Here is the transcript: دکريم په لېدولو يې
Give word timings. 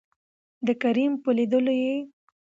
دکريم 0.67 1.13
په 1.23 1.29
لېدولو 1.37 1.73
يې 1.83 1.95